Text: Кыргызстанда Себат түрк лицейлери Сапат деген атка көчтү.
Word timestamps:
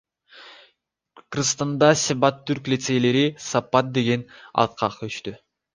Кыргызстанда 1.19 1.91
Себат 2.05 2.41
түрк 2.49 2.73
лицейлери 2.75 3.25
Сапат 3.51 3.95
деген 4.01 4.29
атка 4.67 4.93
көчтү. 5.01 5.41